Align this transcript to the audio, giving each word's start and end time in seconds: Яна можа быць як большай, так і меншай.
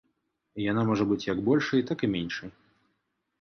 Яна 0.71 0.85
можа 0.89 1.05
быць 1.11 1.25
як 1.33 1.43
большай, 1.49 1.85
так 1.93 1.99
і 2.09 2.11
меншай. 2.15 2.49